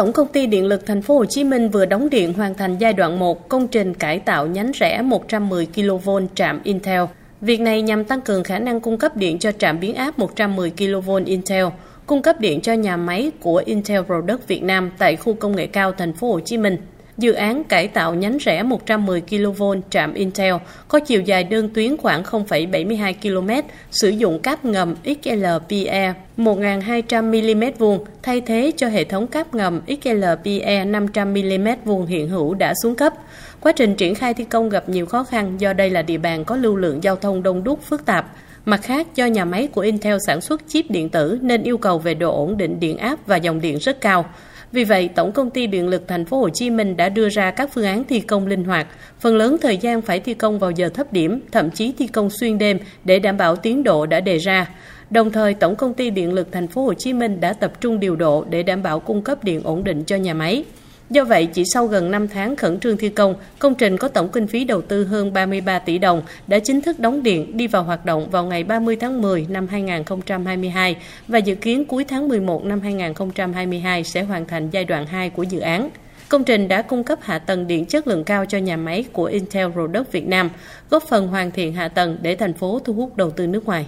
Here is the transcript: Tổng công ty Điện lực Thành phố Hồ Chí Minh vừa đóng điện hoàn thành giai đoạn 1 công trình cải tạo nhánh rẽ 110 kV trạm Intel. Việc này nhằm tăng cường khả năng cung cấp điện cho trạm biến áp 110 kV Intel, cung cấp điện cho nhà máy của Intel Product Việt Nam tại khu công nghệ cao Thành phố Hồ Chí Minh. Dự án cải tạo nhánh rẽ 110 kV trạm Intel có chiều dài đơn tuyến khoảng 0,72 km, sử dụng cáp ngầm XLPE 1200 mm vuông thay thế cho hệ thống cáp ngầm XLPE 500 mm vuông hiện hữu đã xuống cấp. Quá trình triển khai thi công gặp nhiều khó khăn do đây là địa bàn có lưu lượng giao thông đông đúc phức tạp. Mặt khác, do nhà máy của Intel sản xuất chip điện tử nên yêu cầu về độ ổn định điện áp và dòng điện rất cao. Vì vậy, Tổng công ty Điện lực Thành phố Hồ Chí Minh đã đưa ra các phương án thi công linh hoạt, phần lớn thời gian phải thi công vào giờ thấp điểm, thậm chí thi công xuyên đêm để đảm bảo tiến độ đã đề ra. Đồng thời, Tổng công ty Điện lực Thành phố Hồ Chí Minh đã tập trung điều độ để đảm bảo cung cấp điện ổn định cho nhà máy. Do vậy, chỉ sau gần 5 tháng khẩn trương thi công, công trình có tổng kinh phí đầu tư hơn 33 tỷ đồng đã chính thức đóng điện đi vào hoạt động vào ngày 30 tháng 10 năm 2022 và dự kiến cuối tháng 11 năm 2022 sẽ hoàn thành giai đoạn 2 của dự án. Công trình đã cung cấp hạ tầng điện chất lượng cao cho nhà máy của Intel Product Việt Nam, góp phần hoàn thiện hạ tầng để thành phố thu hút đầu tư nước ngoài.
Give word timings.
Tổng 0.00 0.12
công 0.12 0.28
ty 0.28 0.46
Điện 0.46 0.66
lực 0.66 0.86
Thành 0.86 1.02
phố 1.02 1.14
Hồ 1.14 1.24
Chí 1.24 1.44
Minh 1.44 1.68
vừa 1.68 1.86
đóng 1.86 2.10
điện 2.10 2.32
hoàn 2.32 2.54
thành 2.54 2.76
giai 2.78 2.92
đoạn 2.92 3.18
1 3.18 3.48
công 3.48 3.68
trình 3.68 3.94
cải 3.94 4.18
tạo 4.18 4.46
nhánh 4.46 4.72
rẽ 4.74 5.02
110 5.02 5.66
kV 5.66 6.10
trạm 6.34 6.60
Intel. 6.64 7.00
Việc 7.40 7.60
này 7.60 7.82
nhằm 7.82 8.04
tăng 8.04 8.20
cường 8.20 8.44
khả 8.44 8.58
năng 8.58 8.80
cung 8.80 8.98
cấp 8.98 9.16
điện 9.16 9.38
cho 9.38 9.52
trạm 9.52 9.80
biến 9.80 9.94
áp 9.94 10.18
110 10.18 10.70
kV 10.70 11.10
Intel, 11.24 11.64
cung 12.06 12.22
cấp 12.22 12.40
điện 12.40 12.60
cho 12.60 12.72
nhà 12.72 12.96
máy 12.96 13.30
của 13.40 13.62
Intel 13.66 14.02
Product 14.02 14.48
Việt 14.48 14.62
Nam 14.62 14.90
tại 14.98 15.16
khu 15.16 15.34
công 15.34 15.56
nghệ 15.56 15.66
cao 15.66 15.92
Thành 15.92 16.12
phố 16.12 16.32
Hồ 16.32 16.40
Chí 16.40 16.58
Minh. 16.58 16.76
Dự 17.20 17.32
án 17.32 17.64
cải 17.64 17.88
tạo 17.88 18.14
nhánh 18.14 18.38
rẽ 18.38 18.62
110 18.62 19.20
kV 19.20 19.62
trạm 19.90 20.14
Intel 20.14 20.54
có 20.88 20.98
chiều 20.98 21.20
dài 21.20 21.44
đơn 21.44 21.68
tuyến 21.74 21.96
khoảng 21.96 22.22
0,72 22.22 23.14
km, 23.22 23.68
sử 23.90 24.08
dụng 24.08 24.38
cáp 24.38 24.64
ngầm 24.64 24.94
XLPE 25.04 26.14
1200 26.36 27.30
mm 27.30 27.64
vuông 27.78 28.04
thay 28.22 28.40
thế 28.40 28.72
cho 28.76 28.88
hệ 28.88 29.04
thống 29.04 29.26
cáp 29.26 29.54
ngầm 29.54 29.80
XLPE 29.86 30.84
500 30.84 31.34
mm 31.34 31.68
vuông 31.84 32.06
hiện 32.06 32.28
hữu 32.28 32.54
đã 32.54 32.74
xuống 32.82 32.94
cấp. 32.94 33.12
Quá 33.60 33.72
trình 33.72 33.94
triển 33.94 34.14
khai 34.14 34.34
thi 34.34 34.44
công 34.44 34.68
gặp 34.68 34.88
nhiều 34.88 35.06
khó 35.06 35.24
khăn 35.24 35.60
do 35.60 35.72
đây 35.72 35.90
là 35.90 36.02
địa 36.02 36.18
bàn 36.18 36.44
có 36.44 36.56
lưu 36.56 36.76
lượng 36.76 37.02
giao 37.02 37.16
thông 37.16 37.42
đông 37.42 37.64
đúc 37.64 37.82
phức 37.82 38.06
tạp. 38.06 38.26
Mặt 38.64 38.80
khác, 38.82 39.06
do 39.14 39.26
nhà 39.26 39.44
máy 39.44 39.66
của 39.66 39.80
Intel 39.80 40.16
sản 40.26 40.40
xuất 40.40 40.62
chip 40.68 40.90
điện 40.90 41.08
tử 41.08 41.38
nên 41.42 41.62
yêu 41.62 41.78
cầu 41.78 41.98
về 41.98 42.14
độ 42.14 42.36
ổn 42.36 42.56
định 42.56 42.80
điện 42.80 42.98
áp 42.98 43.26
và 43.26 43.36
dòng 43.36 43.60
điện 43.60 43.78
rất 43.78 44.00
cao. 44.00 44.24
Vì 44.72 44.84
vậy, 44.84 45.08
Tổng 45.14 45.32
công 45.32 45.50
ty 45.50 45.66
Điện 45.66 45.88
lực 45.88 46.08
Thành 46.08 46.24
phố 46.24 46.40
Hồ 46.40 46.48
Chí 46.48 46.70
Minh 46.70 46.96
đã 46.96 47.08
đưa 47.08 47.28
ra 47.28 47.50
các 47.50 47.70
phương 47.74 47.84
án 47.84 48.04
thi 48.04 48.20
công 48.20 48.46
linh 48.46 48.64
hoạt, 48.64 48.86
phần 49.20 49.36
lớn 49.36 49.56
thời 49.60 49.76
gian 49.76 50.02
phải 50.02 50.20
thi 50.20 50.34
công 50.34 50.58
vào 50.58 50.70
giờ 50.70 50.88
thấp 50.88 51.12
điểm, 51.12 51.40
thậm 51.52 51.70
chí 51.70 51.92
thi 51.98 52.06
công 52.06 52.30
xuyên 52.30 52.58
đêm 52.58 52.78
để 53.04 53.18
đảm 53.18 53.36
bảo 53.36 53.56
tiến 53.56 53.82
độ 53.82 54.06
đã 54.06 54.20
đề 54.20 54.38
ra. 54.38 54.68
Đồng 55.10 55.32
thời, 55.32 55.54
Tổng 55.54 55.76
công 55.76 55.94
ty 55.94 56.10
Điện 56.10 56.32
lực 56.32 56.52
Thành 56.52 56.66
phố 56.66 56.84
Hồ 56.84 56.94
Chí 56.94 57.12
Minh 57.12 57.40
đã 57.40 57.52
tập 57.52 57.80
trung 57.80 58.00
điều 58.00 58.16
độ 58.16 58.44
để 58.50 58.62
đảm 58.62 58.82
bảo 58.82 59.00
cung 59.00 59.22
cấp 59.22 59.44
điện 59.44 59.60
ổn 59.64 59.84
định 59.84 60.04
cho 60.04 60.16
nhà 60.16 60.34
máy. 60.34 60.64
Do 61.10 61.24
vậy, 61.24 61.46
chỉ 61.46 61.64
sau 61.64 61.86
gần 61.86 62.10
5 62.10 62.28
tháng 62.28 62.56
khẩn 62.56 62.80
trương 62.80 62.96
thi 62.96 63.08
công, 63.08 63.34
công 63.58 63.74
trình 63.74 63.96
có 63.96 64.08
tổng 64.08 64.28
kinh 64.28 64.46
phí 64.46 64.64
đầu 64.64 64.82
tư 64.82 65.04
hơn 65.04 65.32
33 65.32 65.78
tỷ 65.78 65.98
đồng 65.98 66.22
đã 66.46 66.58
chính 66.58 66.80
thức 66.80 66.98
đóng 66.98 67.22
điện 67.22 67.56
đi 67.56 67.66
vào 67.66 67.82
hoạt 67.82 68.04
động 68.04 68.30
vào 68.30 68.44
ngày 68.44 68.64
30 68.64 68.96
tháng 68.96 69.22
10 69.22 69.46
năm 69.48 69.66
2022 69.70 70.96
và 71.28 71.38
dự 71.38 71.54
kiến 71.54 71.84
cuối 71.84 72.04
tháng 72.04 72.28
11 72.28 72.64
năm 72.64 72.80
2022 72.80 74.04
sẽ 74.04 74.22
hoàn 74.22 74.46
thành 74.46 74.70
giai 74.70 74.84
đoạn 74.84 75.06
2 75.06 75.30
của 75.30 75.42
dự 75.42 75.60
án. 75.60 75.90
Công 76.28 76.44
trình 76.44 76.68
đã 76.68 76.82
cung 76.82 77.04
cấp 77.04 77.18
hạ 77.22 77.38
tầng 77.38 77.66
điện 77.66 77.86
chất 77.86 78.06
lượng 78.06 78.24
cao 78.24 78.46
cho 78.46 78.58
nhà 78.58 78.76
máy 78.76 79.04
của 79.12 79.24
Intel 79.24 79.70
Product 79.70 80.12
Việt 80.12 80.26
Nam, 80.28 80.50
góp 80.90 81.02
phần 81.08 81.28
hoàn 81.28 81.50
thiện 81.50 81.72
hạ 81.72 81.88
tầng 81.88 82.18
để 82.22 82.36
thành 82.36 82.52
phố 82.52 82.80
thu 82.84 82.92
hút 82.92 83.16
đầu 83.16 83.30
tư 83.30 83.46
nước 83.46 83.66
ngoài. 83.66 83.86